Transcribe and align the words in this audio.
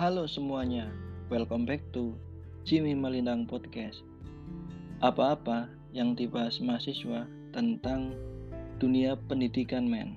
Halo 0.00 0.24
semuanya, 0.24 0.88
welcome 1.28 1.68
back 1.68 1.84
to 1.92 2.16
Jimmy 2.64 2.96
Melindang 2.96 3.44
Podcast. 3.44 4.00
Apa-apa 5.04 5.68
yang 5.92 6.16
dibahas 6.16 6.56
mahasiswa 6.56 7.28
tentang 7.52 8.16
dunia 8.80 9.12
pendidikan 9.28 9.84
men. 9.84 10.16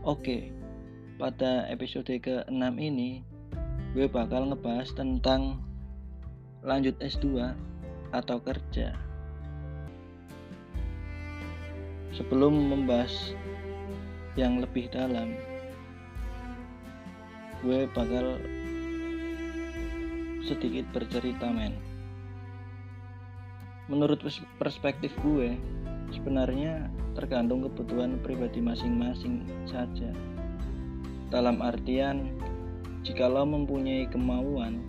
Oke, 0.00 0.48
pada 1.20 1.68
episode 1.68 2.08
ke-6 2.08 2.72
ini 2.80 3.20
gue 3.92 4.08
bakal 4.08 4.48
ngebahas 4.48 4.96
tentang 4.96 5.60
lanjut 6.64 6.96
S2 7.04 7.52
atau 8.16 8.40
kerja. 8.40 8.96
Sebelum 12.16 12.56
membahas 12.72 13.12
yang 14.40 14.64
lebih 14.64 14.88
dalam, 14.88 15.36
gue 17.62 17.90
bakal 17.90 18.38
sedikit 20.46 20.86
bercerita 20.94 21.50
men. 21.50 21.74
Menurut 23.88 24.20
perspektif 24.60 25.10
gue 25.24 25.56
sebenarnya 26.14 26.86
tergantung 27.18 27.66
kebutuhan 27.66 28.20
pribadi 28.22 28.62
masing-masing 28.62 29.48
saja. 29.66 30.12
Dalam 31.28 31.60
artian 31.60 32.32
jikalau 33.02 33.44
mempunyai 33.44 34.08
kemauan 34.08 34.80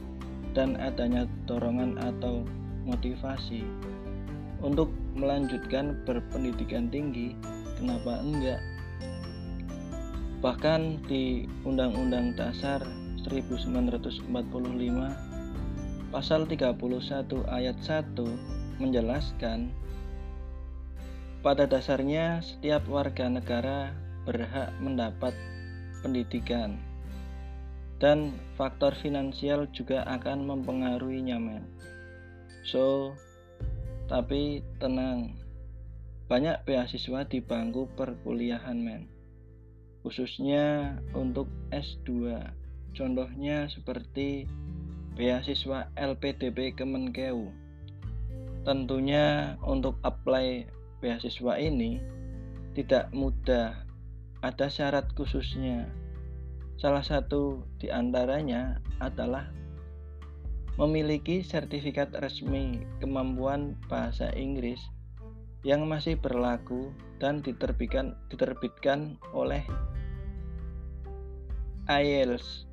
dan 0.54 0.78
adanya 0.78 1.26
dorongan 1.50 1.98
atau 2.00 2.46
motivasi 2.86 3.66
untuk 4.60 4.92
melanjutkan 5.16 5.96
berpendidikan 6.04 6.92
tinggi 6.92 7.36
kenapa 7.80 8.20
enggak 8.20 8.60
Bahkan 10.40 11.04
di 11.04 11.44
Undang-Undang 11.68 12.40
Dasar 12.40 12.80
1945 13.28 14.32
pasal 16.10 16.48
31 16.48 16.80
ayat 17.52 17.78
1 17.84 18.80
menjelaskan 18.80 19.70
pada 21.44 21.68
dasarnya 21.68 22.40
setiap 22.40 22.88
warga 22.88 23.28
negara 23.28 23.92
berhak 24.24 24.72
mendapat 24.80 25.36
pendidikan 26.00 26.80
dan 28.00 28.32
faktor 28.56 28.96
finansial 28.96 29.68
juga 29.76 30.08
akan 30.08 30.48
mempengaruhinya 30.48 31.36
men 31.36 31.64
so 32.64 33.12
tapi 34.08 34.64
tenang 34.80 35.36
banyak 36.32 36.60
beasiswa 36.64 37.28
di 37.28 37.44
bangku 37.44 37.92
perkuliahan 37.94 38.80
men 38.80 39.19
khususnya 40.10 40.98
untuk 41.14 41.46
S2. 41.70 42.42
Contohnya 42.98 43.70
seperti 43.70 44.50
beasiswa 45.14 45.94
LPDP 45.94 46.74
Kemenkeu. 46.74 47.54
Tentunya 48.66 49.54
untuk 49.62 50.02
apply 50.02 50.66
beasiswa 50.98 51.62
ini 51.62 52.02
tidak 52.74 53.14
mudah. 53.14 53.86
Ada 54.42 54.74
syarat 54.74 55.14
khususnya. 55.14 55.86
Salah 56.82 57.06
satu 57.06 57.70
di 57.78 57.94
antaranya 57.94 58.82
adalah 58.98 59.54
memiliki 60.82 61.46
sertifikat 61.46 62.18
resmi 62.18 62.82
kemampuan 62.98 63.78
bahasa 63.86 64.34
Inggris 64.34 64.82
yang 65.62 65.86
masih 65.86 66.16
berlaku 66.16 66.96
dan 67.20 67.44
diterbitkan 67.44 68.16
diterbitkan 68.32 69.20
oleh 69.36 69.60
IELTS 71.90 72.70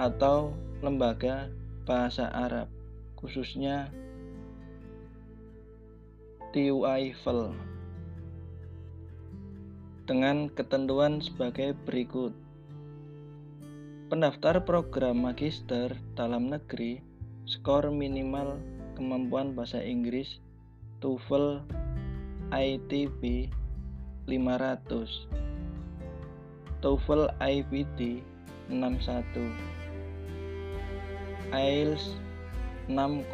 atau 0.00 0.56
lembaga 0.80 1.52
bahasa 1.84 2.32
Arab 2.32 2.72
khususnya 3.20 3.92
TUIFL 6.56 7.52
dengan 10.08 10.48
ketentuan 10.52 11.20
sebagai 11.20 11.76
berikut. 11.84 12.32
Pendaftar 14.08 14.60
program 14.64 15.24
magister 15.24 15.96
dalam 16.16 16.52
negeri 16.52 17.00
skor 17.44 17.88
minimal 17.92 18.60
kemampuan 18.96 19.52
bahasa 19.52 19.80
Inggris 19.80 20.40
TOEFL 21.04 21.60
ITB 22.52 23.52
500 24.24 25.28
TOEFL 26.84 27.22
IBT 27.40 28.24
61 28.72 29.52
IELTS 31.52 32.16
6,0 32.88 33.32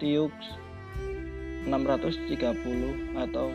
TIUX 0.00 0.34
630 1.64 3.16
atau 3.16 3.48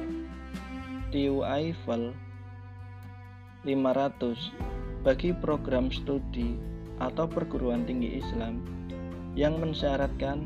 TUIFL 1.14 2.04
500 3.66 5.06
bagi 5.06 5.30
program 5.36 5.94
studi 5.94 6.58
atau 7.00 7.26
perguruan 7.26 7.88
tinggi 7.88 8.20
Islam 8.20 8.64
yang 9.38 9.62
mensyaratkan 9.62 10.44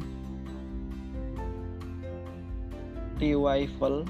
TOEFL 3.18 4.04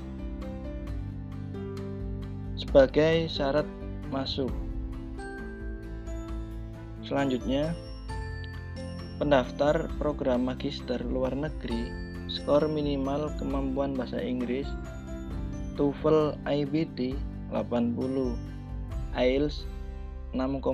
sebagai 2.57 3.29
syarat 3.29 3.67
masuk. 4.09 4.49
Selanjutnya, 7.13 7.77
pendaftar 9.21 9.85
program 10.01 10.49
magister 10.49 10.97
luar 11.05 11.37
negeri 11.37 11.93
skor 12.25 12.65
minimal 12.65 13.29
kemampuan 13.37 13.93
bahasa 13.93 14.17
Inggris 14.17 14.65
TOEFL 15.77 16.41
IBT 16.41 17.13
80 17.53 18.33
IELTS 19.13 19.69
6,5 20.33 20.65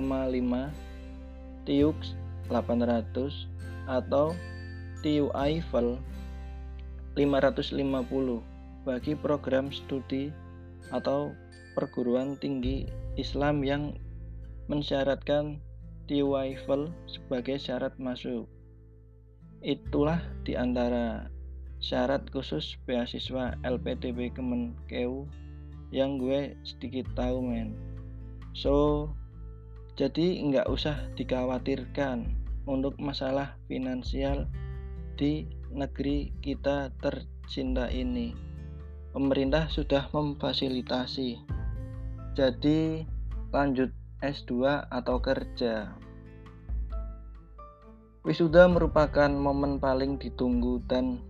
TIUX 1.68 2.16
800 2.48 3.44
atau 3.84 4.32
TUIFL 5.04 6.00
550 7.20 8.88
bagi 8.88 9.12
program 9.12 9.68
studi 9.68 10.32
atau 10.88 11.36
perguruan 11.76 12.40
tinggi 12.40 12.88
Islam 13.20 13.60
yang 13.60 13.92
mensyaratkan 14.72 15.60
TOEFL 16.10 16.90
sebagai 17.06 17.62
syarat 17.62 17.94
masuk. 18.02 18.50
Itulah 19.62 20.18
di 20.42 20.58
antara 20.58 21.30
syarat 21.78 22.26
khusus 22.34 22.74
beasiswa 22.82 23.54
LPDP 23.62 24.34
Kemenkeu 24.34 25.30
yang 25.94 26.18
gue 26.18 26.58
sedikit 26.66 27.06
tahu 27.14 27.38
men. 27.46 27.78
So, 28.58 29.06
jadi 29.94 30.42
nggak 30.50 30.66
usah 30.66 30.98
dikhawatirkan 31.14 32.26
untuk 32.66 32.98
masalah 32.98 33.54
finansial 33.70 34.50
di 35.14 35.46
negeri 35.70 36.34
kita 36.42 36.90
tercinta 36.98 37.86
ini. 37.86 38.34
Pemerintah 39.14 39.70
sudah 39.70 40.10
memfasilitasi. 40.10 41.38
Jadi 42.34 43.06
lanjut 43.54 43.94
S2 44.20 44.86
atau 44.88 45.16
kerja. 45.18 45.99
Wisuda 48.20 48.68
merupakan 48.68 49.32
momen 49.32 49.80
paling 49.80 50.20
ditunggu 50.20 50.84
dan 50.84 51.24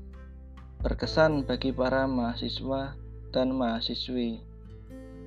berkesan 0.82 1.46
bagi 1.46 1.70
para 1.70 2.10
mahasiswa 2.10 2.98
dan 3.30 3.54
mahasiswi. 3.54 4.42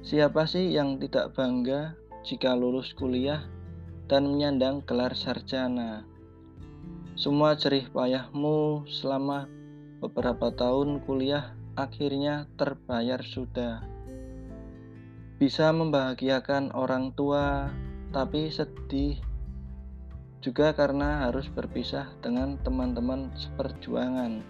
Siapa 0.03 0.43
sih 0.43 0.75
yang 0.75 0.99
tidak 0.99 1.31
bangga 1.39 1.95
jika 2.27 2.51
lulus 2.51 2.91
kuliah 2.91 3.47
dan 4.11 4.27
menyandang 4.27 4.83
gelar 4.83 5.15
sarjana? 5.15 6.03
Semua 7.15 7.55
jerih 7.55 7.87
payahmu 7.95 8.83
selama 8.91 9.47
beberapa 10.03 10.51
tahun 10.51 10.99
kuliah 11.07 11.55
akhirnya 11.79 12.51
terbayar 12.59 13.23
sudah. 13.23 13.87
Bisa 15.39 15.71
membahagiakan 15.71 16.75
orang 16.75 17.15
tua, 17.15 17.71
tapi 18.11 18.51
sedih 18.51 19.15
juga 20.43 20.75
karena 20.75 21.23
harus 21.23 21.47
berpisah 21.47 22.11
dengan 22.19 22.59
teman-teman 22.67 23.31
seperjuangan. 23.39 24.43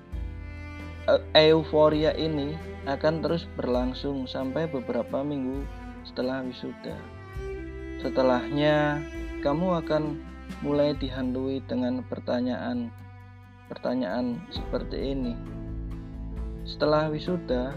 E, 1.05 1.15
euforia 1.53 2.17
ini 2.17 2.57
akan 2.89 3.21
terus 3.21 3.45
berlangsung 3.53 4.25
sampai 4.25 4.65
beberapa 4.65 5.21
minggu 5.21 5.61
setelah 6.01 6.41
wisuda. 6.41 6.97
Setelahnya, 8.01 9.05
kamu 9.45 9.85
akan 9.85 10.17
mulai 10.65 10.97
dihantui 10.97 11.61
dengan 11.69 12.01
pertanyaan 12.09 12.89
pertanyaan 13.69 14.41
seperti 14.49 15.13
ini. 15.13 15.37
Setelah 16.65 17.13
wisuda, 17.13 17.69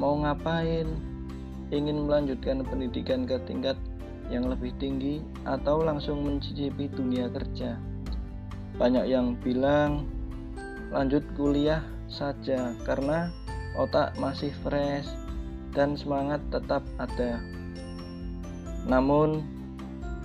mau 0.00 0.16
ngapain? 0.16 0.88
Ingin 1.70 2.08
melanjutkan 2.08 2.66
pendidikan 2.66 3.28
ke 3.30 3.38
tingkat 3.46 3.78
yang 4.30 4.46
lebih 4.46 4.70
tinggi 4.78 5.18
atau 5.42 5.82
langsung 5.82 6.22
mencicipi 6.22 6.86
dunia 6.86 7.26
kerja. 7.28 7.76
Banyak 8.78 9.04
yang 9.10 9.36
bilang 9.42 10.06
lanjut 10.94 11.22
kuliah 11.34 11.82
saja 12.06 12.74
karena 12.86 13.30
otak 13.74 14.14
masih 14.18 14.54
fresh 14.62 15.06
dan 15.74 15.94
semangat 15.94 16.42
tetap 16.50 16.82
ada. 16.98 17.38
Namun, 18.86 19.44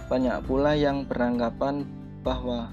banyak 0.10 0.42
pula 0.46 0.74
yang 0.78 1.06
beranggapan 1.06 1.86
bahwa 2.26 2.70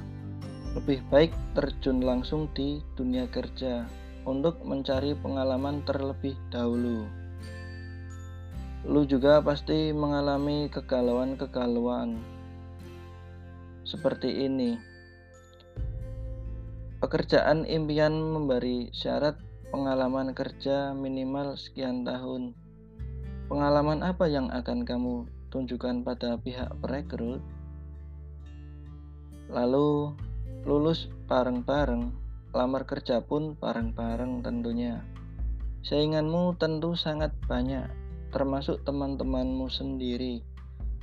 lebih 0.73 1.05
baik 1.13 1.33
terjun 1.53 2.01
langsung 2.01 2.49
di 2.57 2.81
dunia 2.97 3.29
kerja 3.29 3.85
untuk 4.25 4.65
mencari 4.65 5.13
pengalaman 5.19 5.85
terlebih 5.85 6.33
dahulu. 6.49 7.22
Lu 8.83 9.07
juga 9.07 9.39
pasti 9.39 9.95
mengalami 9.95 10.67
kegalauan-kegalauan 10.67 12.19
seperti 13.87 14.47
ini. 14.47 14.75
Pekerjaan 16.99 17.63
impian 17.67 18.15
memberi 18.15 18.91
syarat 18.91 19.39
pengalaman 19.71 20.35
kerja 20.35 20.91
minimal 20.99 21.55
sekian 21.55 22.03
tahun. 22.03 22.59
Pengalaman 23.47 24.03
apa 24.03 24.27
yang 24.27 24.51
akan 24.51 24.83
kamu 24.83 25.31
tunjukkan 25.55 26.03
pada 26.03 26.35
pihak 26.43 26.75
perekrut? 26.83 27.39
Lalu 29.47 30.17
lulus 30.67 31.07
bareng-bareng, 31.31 32.11
lamar 32.51 32.83
kerja 32.83 33.23
pun 33.23 33.55
bareng-bareng 33.59 34.43
tentunya. 34.43 35.07
Sainganmu 35.83 36.57
tentu 36.57 36.95
sangat 36.95 37.35
banyak, 37.51 38.02
termasuk 38.33 38.81
teman-temanmu 38.89 39.69
sendiri. 39.69 40.41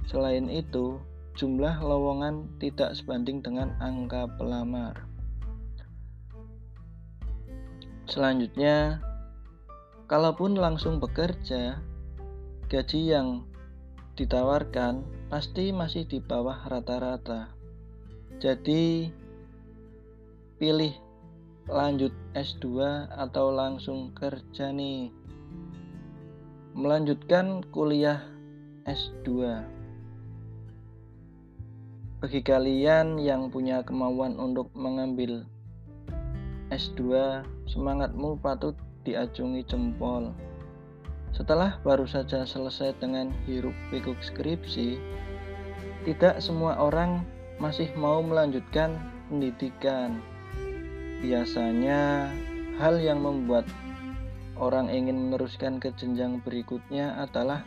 Selain 0.10 0.50
itu, 0.50 0.98
jumlah 1.38 1.80
lowongan 1.80 2.50
tidak 2.58 2.98
sebanding 2.98 3.40
dengan 3.46 3.78
angka 3.80 4.26
pelamar. 4.36 5.06
Selanjutnya, 8.10 8.98
kalaupun 10.10 10.58
langsung 10.58 10.98
bekerja, 10.98 11.78
gaji 12.66 13.02
yang 13.06 13.46
ditawarkan 14.18 15.06
pasti 15.30 15.70
masih 15.70 16.10
di 16.10 16.18
bawah 16.18 16.58
rata-rata. 16.66 17.54
Jadi, 18.42 19.14
pilih 20.58 20.92
lanjut 21.70 22.12
S2 22.34 22.82
atau 23.14 23.54
langsung 23.54 24.10
kerja 24.18 24.74
nih. 24.74 25.14
Melanjutkan 26.80 27.60
kuliah 27.76 28.24
S2. 28.88 29.28
Bagi 32.24 32.40
kalian 32.40 33.20
yang 33.20 33.52
punya 33.52 33.84
kemauan 33.84 34.40
untuk 34.40 34.72
mengambil 34.72 35.44
S2, 36.72 37.04
semangatmu 37.68 38.40
patut 38.40 38.80
diacungi 39.04 39.68
jempol. 39.68 40.32
Setelah 41.36 41.84
baru 41.84 42.08
saja 42.08 42.48
selesai 42.48 42.96
dengan 43.04 43.36
hiruk 43.44 43.76
pikuk 43.92 44.24
skripsi, 44.24 44.96
tidak 46.08 46.40
semua 46.40 46.80
orang 46.80 47.28
masih 47.60 47.92
mau 48.00 48.24
melanjutkan 48.24 48.96
pendidikan. 49.28 50.24
Biasanya, 51.20 52.32
hal 52.80 53.04
yang 53.04 53.20
membuat 53.20 53.68
orang 54.60 54.92
ingin 54.92 55.32
meneruskan 55.32 55.80
ke 55.80 55.96
jenjang 55.96 56.44
berikutnya 56.44 57.16
adalah 57.18 57.64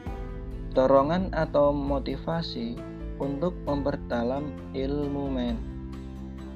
dorongan 0.76 1.32
atau 1.32 1.72
motivasi 1.72 2.76
untuk 3.16 3.56
memperdalam 3.64 4.52
ilmu 4.76 5.24
men. 5.32 5.56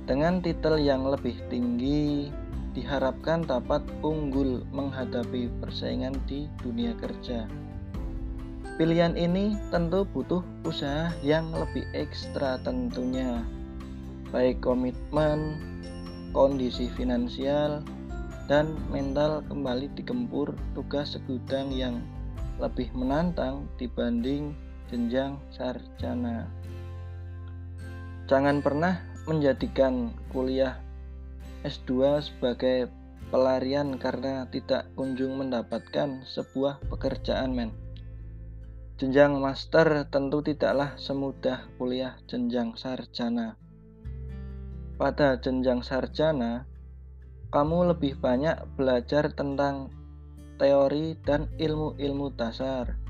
Dengan 0.06 0.38
titel 0.38 0.78
yang 0.78 1.02
lebih 1.08 1.34
tinggi, 1.50 2.30
diharapkan 2.76 3.48
dapat 3.48 3.82
unggul 4.04 4.62
menghadapi 4.70 5.48
persaingan 5.58 6.14
di 6.28 6.46
dunia 6.60 6.92
kerja. 7.00 7.48
Pilihan 8.76 9.16
ini 9.16 9.56
tentu 9.72 10.04
butuh 10.04 10.44
usaha 10.68 11.08
yang 11.24 11.48
lebih 11.56 11.88
ekstra 11.96 12.60
tentunya, 12.60 13.40
baik 14.28 14.60
komitmen, 14.60 15.56
kondisi 16.36 16.92
finansial, 16.92 17.80
dan 18.46 18.78
mental 18.94 19.42
kembali 19.50 19.90
digempur 19.98 20.54
tugas 20.74 21.18
segudang 21.18 21.74
yang 21.74 21.98
lebih 22.62 22.88
menantang 22.94 23.66
dibanding 23.74 24.54
jenjang 24.86 25.36
sarjana. 25.50 26.46
Jangan 28.30 28.62
pernah 28.62 29.02
menjadikan 29.26 30.14
kuliah 30.30 30.78
S2 31.66 32.22
sebagai 32.22 32.86
pelarian 33.34 33.98
karena 33.98 34.46
tidak 34.46 34.86
kunjung 34.94 35.34
mendapatkan 35.34 36.22
sebuah 36.22 36.78
pekerjaan 36.86 37.50
men. 37.50 37.70
Jenjang 38.96 39.42
master 39.42 40.08
tentu 40.08 40.40
tidaklah 40.40 40.94
semudah 40.96 41.66
kuliah 41.76 42.16
jenjang 42.30 42.78
sarjana. 42.78 43.58
Pada 44.96 45.36
jenjang 45.36 45.84
sarjana, 45.84 46.64
kamu 47.56 47.96
lebih 47.96 48.20
banyak 48.20 48.52
belajar 48.76 49.32
tentang 49.32 49.88
teori 50.60 51.16
dan 51.24 51.48
ilmu-ilmu 51.56 52.36
dasar. 52.36 53.00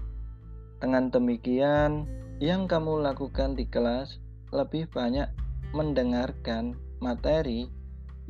Dengan 0.79 1.11
demikian, 1.11 2.07
yang 2.39 2.71
kamu 2.71 3.03
lakukan 3.03 3.59
di 3.59 3.67
kelas 3.67 4.23
lebih 4.55 4.87
banyak 4.87 5.27
mendengarkan 5.75 6.79
materi 7.03 7.67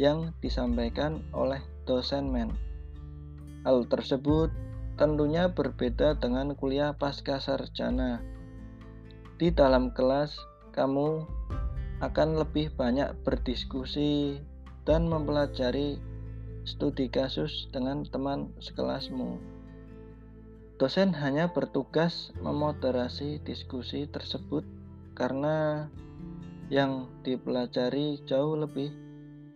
yang 0.01 0.33
disampaikan 0.41 1.21
oleh 1.37 1.61
dosen 1.85 2.33
men. 2.33 2.49
Hal 3.69 3.85
tersebut 3.85 4.49
tentunya 4.97 5.53
berbeda 5.53 6.17
dengan 6.17 6.57
kuliah 6.57 6.97
pasca 6.97 7.45
sarjana. 7.45 8.25
Di 9.37 9.53
dalam 9.53 9.93
kelas, 9.93 10.33
kamu 10.73 11.29
akan 12.01 12.29
lebih 12.41 12.73
banyak 12.73 13.13
berdiskusi 13.21 14.41
dan 14.87 15.11
mempelajari 15.11 15.99
studi 16.63 17.11
kasus 17.11 17.67
dengan 17.75 18.07
teman 18.07 18.55
sekelasmu. 18.63 19.37
Dosen 20.79 21.13
hanya 21.19 21.51
bertugas 21.51 22.31
memoderasi 22.39 23.43
diskusi 23.43 24.07
tersebut 24.07 24.63
karena 25.19 25.89
yang 26.71 27.09
dipelajari 27.27 28.21
jauh 28.29 28.55
lebih 28.55 28.93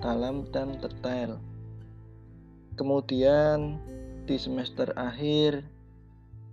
dalam 0.00 0.48
dan 0.50 0.80
detail. 0.80 1.36
Kemudian 2.78 3.76
di 4.24 4.40
semester 4.40 4.96
akhir, 4.96 5.66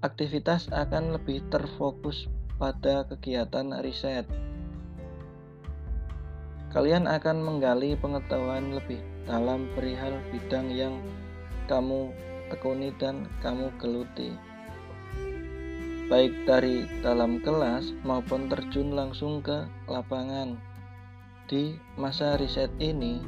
aktivitas 0.03 0.67
akan 0.73 1.15
lebih 1.15 1.45
terfokus 1.47 2.27
pada 2.59 3.07
kegiatan 3.07 3.71
riset. 3.79 4.27
Kalian 6.71 7.07
akan 7.07 7.43
menggali 7.43 7.95
pengetahuan 7.95 8.75
lebih 8.75 8.99
dalam 9.23 9.71
perihal 9.73 10.19
bidang 10.31 10.71
yang 10.71 10.99
kamu 11.71 12.11
tekuni 12.51 12.91
dan 12.99 13.27
kamu 13.43 13.71
geluti 13.79 14.35
baik 16.07 16.47
dari 16.47 16.87
dalam 17.03 17.43
kelas 17.43 17.91
maupun 18.07 18.47
terjun 18.47 18.95
langsung 18.95 19.43
ke 19.43 19.67
lapangan. 19.91 20.55
Di 21.51 21.75
masa 21.99 22.39
riset 22.39 22.71
ini, 22.79 23.19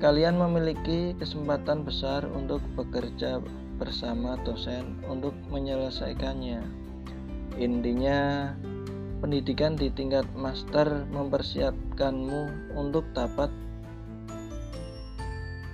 kalian 0.00 0.40
memiliki 0.40 1.12
kesempatan 1.20 1.84
besar 1.84 2.24
untuk 2.32 2.64
bekerja 2.72 3.40
bersama 3.76 4.40
dosen 4.48 4.96
untuk 5.04 5.36
menyelesaikannya. 5.52 6.64
Intinya, 7.60 8.52
pendidikan 9.18 9.74
di 9.74 9.90
tingkat 9.90 10.26
master 10.38 11.06
mempersiapkanmu 11.10 12.72
untuk 12.78 13.06
dapat 13.14 13.50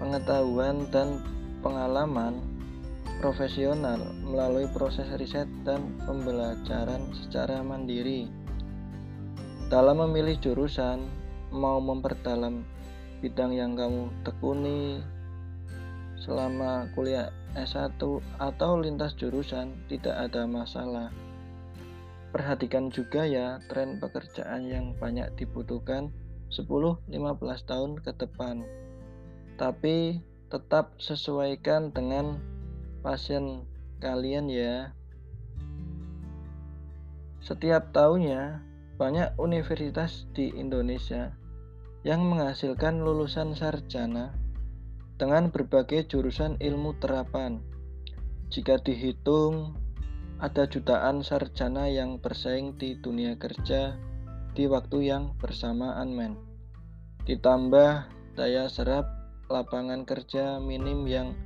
pengetahuan 0.00 0.88
dan 0.88 1.20
pengalaman 1.60 2.40
profesional 3.20 4.00
melalui 4.24 4.68
proses 4.72 5.08
riset 5.16 5.48
dan 5.64 5.96
pembelajaran 6.04 7.08
secara 7.24 7.64
mandiri. 7.64 8.28
Dalam 9.72 10.04
memilih 10.04 10.36
jurusan, 10.40 11.00
mau 11.48 11.80
memperdalam 11.80 12.64
bidang 13.24 13.56
yang 13.56 13.72
kamu 13.72 14.12
tekuni 14.26 15.00
selama 16.20 16.90
kuliah 16.92 17.32
S1 17.56 17.96
atau 18.36 18.70
lintas 18.76 19.16
jurusan 19.16 19.72
tidak 19.88 20.28
ada 20.28 20.44
masalah. 20.44 21.08
Perhatikan 22.34 22.90
juga 22.90 23.22
ya 23.22 23.62
tren 23.70 24.02
pekerjaan 24.02 24.66
yang 24.66 24.98
banyak 24.98 25.30
dibutuhkan 25.38 26.10
10-15 26.50 27.06
tahun 27.62 28.02
ke 28.02 28.10
depan. 28.18 28.66
Tapi 29.54 30.18
tetap 30.50 30.98
sesuaikan 30.98 31.94
dengan 31.94 32.42
pasien 33.06 33.62
kalian 34.02 34.50
ya. 34.50 34.90
Setiap 37.38 37.94
tahunnya, 37.94 38.66
banyak 38.98 39.38
universitas 39.38 40.26
di 40.34 40.50
Indonesia 40.58 41.38
yang 42.02 42.26
menghasilkan 42.26 42.98
lulusan 42.98 43.54
sarjana 43.54 44.34
dengan 45.22 45.54
berbagai 45.54 46.10
jurusan 46.10 46.58
ilmu 46.58 46.98
terapan. 46.98 47.62
Jika 48.50 48.82
dihitung, 48.82 49.83
ada 50.42 50.66
jutaan 50.66 51.22
sarjana 51.22 51.86
yang 51.86 52.18
bersaing 52.18 52.74
di 52.74 52.98
dunia 52.98 53.38
kerja 53.38 53.94
di 54.54 54.66
waktu 54.66 55.10
yang 55.10 55.34
bersamaan, 55.38 56.14
men. 56.14 56.34
Ditambah 57.26 58.10
daya 58.34 58.66
serap 58.66 59.06
lapangan 59.46 60.02
kerja 60.02 60.58
minim 60.58 61.06
yang 61.06 61.38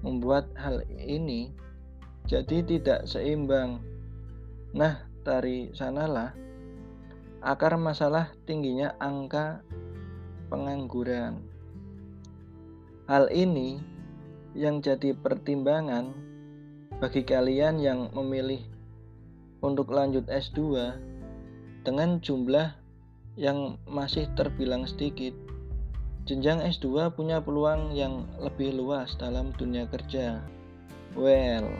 membuat 0.00 0.48
hal 0.56 0.80
ini 0.88 1.52
jadi 2.24 2.64
tidak 2.64 3.04
seimbang. 3.04 3.84
Nah, 4.72 5.04
dari 5.24 5.68
sanalah 5.76 6.32
akar 7.40 7.76
masalah 7.80 8.32
tingginya 8.44 8.96
angka 9.00 9.64
pengangguran. 10.52 11.40
Hal 13.08 13.28
ini 13.32 13.80
yang 14.56 14.84
jadi 14.84 15.16
pertimbangan 15.16 16.29
bagi 17.00 17.24
kalian 17.24 17.80
yang 17.80 18.12
memilih 18.12 18.60
untuk 19.64 19.88
lanjut 19.88 20.28
S2 20.28 20.92
dengan 21.80 22.20
jumlah 22.20 22.76
yang 23.40 23.80
masih 23.88 24.28
terbilang 24.36 24.84
sedikit. 24.84 25.32
Jenjang 26.28 26.60
S2 26.60 27.16
punya 27.16 27.40
peluang 27.40 27.96
yang 27.96 28.28
lebih 28.36 28.76
luas 28.76 29.16
dalam 29.16 29.56
dunia 29.56 29.88
kerja. 29.88 30.44
Well, 31.16 31.72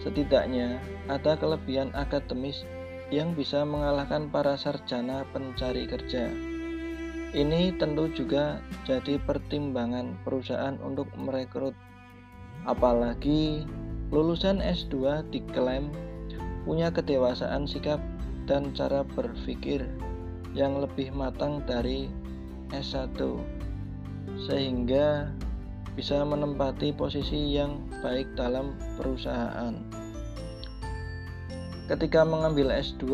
setidaknya 0.00 0.80
ada 1.12 1.36
kelebihan 1.36 1.92
akademis 1.92 2.64
yang 3.12 3.36
bisa 3.36 3.68
mengalahkan 3.68 4.32
para 4.32 4.56
sarjana 4.56 5.28
pencari 5.28 5.84
kerja. 5.84 6.32
Ini 7.36 7.76
tentu 7.76 8.08
juga 8.16 8.64
jadi 8.88 9.20
pertimbangan 9.22 10.24
perusahaan 10.24 10.80
untuk 10.80 11.12
merekrut. 11.20 11.76
Apalagi 12.64 13.64
lulusan 14.10 14.58
S2 14.58 15.22
diklaim 15.30 15.90
punya 16.66 16.90
kedewasaan 16.90 17.66
sikap 17.66 18.02
dan 18.50 18.74
cara 18.74 19.06
berpikir 19.06 19.86
yang 20.50 20.82
lebih 20.82 21.14
matang 21.14 21.62
dari 21.62 22.10
S1 22.74 23.14
sehingga 24.50 25.30
bisa 25.94 26.22
menempati 26.26 26.90
posisi 26.94 27.54
yang 27.54 27.86
baik 28.02 28.34
dalam 28.34 28.74
perusahaan. 28.98 29.74
Ketika 31.86 32.22
mengambil 32.26 32.74
S2 32.74 33.06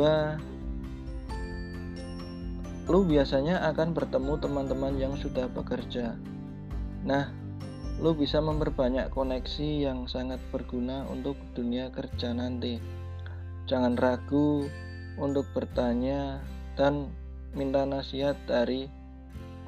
lu 2.87 3.03
biasanya 3.03 3.67
akan 3.69 3.93
bertemu 3.93 4.39
teman-teman 4.39 4.95
yang 4.97 5.13
sudah 5.19 5.51
bekerja. 5.51 6.15
Nah, 7.03 7.35
lu 7.97 8.13
bisa 8.13 8.45
memperbanyak 8.45 9.09
koneksi 9.09 9.89
yang 9.89 10.05
sangat 10.05 10.37
berguna 10.53 11.09
untuk 11.09 11.41
dunia 11.57 11.89
kerja 11.89 12.37
nanti. 12.37 12.77
Jangan 13.65 13.97
ragu 13.97 14.69
untuk 15.17 15.49
bertanya 15.57 16.45
dan 16.77 17.09
minta 17.57 17.89
nasihat 17.89 18.37
dari 18.45 18.85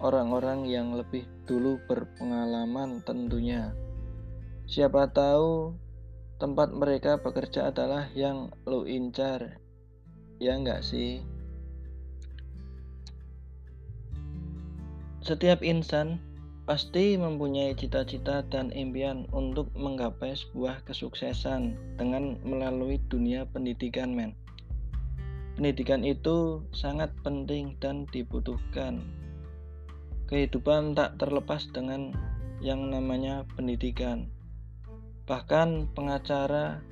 orang-orang 0.05 0.69
yang 0.69 0.93
lebih 0.93 1.25
dulu 1.49 1.81
berpengalaman 1.89 3.01
tentunya. 3.09 3.73
Siapa 4.69 5.09
tahu 5.09 5.73
tempat 6.37 6.71
mereka 6.77 7.17
bekerja 7.17 7.73
adalah 7.73 8.13
yang 8.13 8.53
lo 8.69 8.85
incar. 8.85 9.57
Ya 10.37 10.55
enggak 10.55 10.85
sih? 10.85 11.25
Setiap 15.25 15.65
insan 15.65 16.28
pasti 16.69 17.17
mempunyai 17.17 17.73
cita-cita 17.73 18.45
dan 18.45 18.69
impian 18.77 19.25
untuk 19.33 19.73
menggapai 19.73 20.37
sebuah 20.37 20.85
kesuksesan 20.85 21.97
dengan 21.97 22.37
melalui 22.45 23.01
dunia 23.09 23.49
pendidikan, 23.49 24.13
men. 24.13 24.37
Pendidikan 25.57 26.05
itu 26.05 26.61
sangat 26.77 27.09
penting 27.25 27.73
dan 27.81 28.05
dibutuhkan. 28.13 29.01
Kehidupan 30.29 30.93
tak 30.93 31.17
terlepas 31.17 31.65
dengan 31.73 32.13
yang 32.61 32.93
namanya 32.93 33.49
pendidikan. 33.57 34.29
Bahkan 35.25 35.97
pengacara 35.97 36.85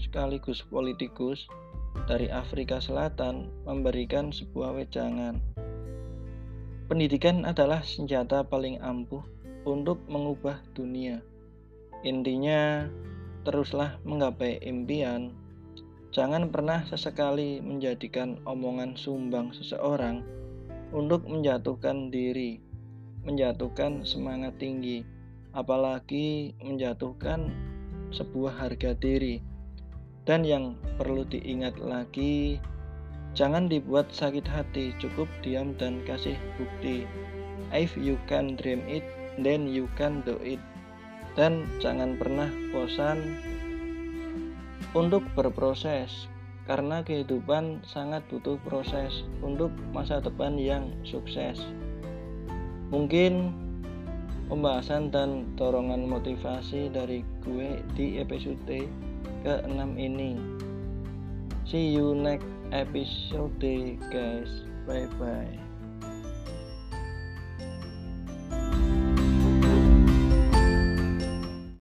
sekaligus 0.00 0.64
politikus 0.64 1.44
dari 2.08 2.32
Afrika 2.32 2.80
Selatan 2.80 3.52
memberikan 3.68 4.32
sebuah 4.32 4.72
wejangan 4.72 5.57
Pendidikan 6.88 7.44
adalah 7.44 7.84
senjata 7.84 8.48
paling 8.48 8.80
ampuh 8.80 9.20
untuk 9.68 10.00
mengubah 10.08 10.56
dunia. 10.72 11.20
Intinya, 12.00 12.88
teruslah 13.44 14.00
menggapai 14.08 14.56
impian. 14.64 15.36
Jangan 16.16 16.48
pernah 16.48 16.88
sesekali 16.88 17.60
menjadikan 17.60 18.40
omongan 18.48 18.96
sumbang 18.96 19.52
seseorang 19.52 20.24
untuk 20.88 21.28
menjatuhkan 21.28 22.08
diri, 22.08 22.56
menjatuhkan 23.20 24.08
semangat 24.08 24.56
tinggi, 24.56 25.04
apalagi 25.52 26.56
menjatuhkan 26.64 27.52
sebuah 28.16 28.64
harga 28.64 28.96
diri. 28.96 29.44
Dan 30.24 30.40
yang 30.40 30.80
perlu 30.96 31.28
diingat 31.28 31.76
lagi, 31.76 32.56
Jangan 33.38 33.70
dibuat 33.70 34.10
sakit 34.10 34.42
hati, 34.50 34.90
cukup 34.98 35.30
diam 35.46 35.70
dan 35.78 36.02
kasih 36.02 36.34
bukti. 36.58 37.06
If 37.70 37.94
you 37.94 38.18
can 38.26 38.58
dream 38.58 38.82
it, 38.90 39.06
then 39.38 39.70
you 39.70 39.86
can 39.94 40.26
do 40.26 40.42
it. 40.42 40.58
Dan 41.38 41.70
jangan 41.78 42.18
pernah 42.18 42.50
bosan 42.74 43.38
untuk 44.90 45.22
berproses, 45.38 46.26
karena 46.66 47.06
kehidupan 47.06 47.86
sangat 47.86 48.26
butuh 48.26 48.58
proses 48.66 49.22
untuk 49.38 49.70
masa 49.94 50.18
depan 50.18 50.58
yang 50.58 50.90
sukses. 51.06 51.62
Mungkin 52.90 53.54
pembahasan 54.50 55.14
dan 55.14 55.46
dorongan 55.54 56.10
motivasi 56.10 56.90
dari 56.90 57.22
gue 57.46 57.86
di 57.94 58.18
episode 58.18 58.58
ke-6 59.46 59.94
ini. 59.94 60.34
See 61.62 61.94
you 61.94 62.18
next 62.18 62.57
episode 62.72 63.58
guys. 64.10 64.48
Bye 64.86 65.06
bye 65.18 65.67